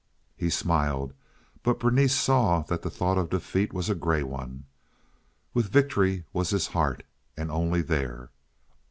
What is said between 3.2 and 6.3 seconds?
defeat was a gray one. With victory